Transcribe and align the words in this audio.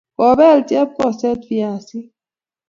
Kobel 0.17 0.59
chepkoset 0.69 1.41
viazik 1.49 2.07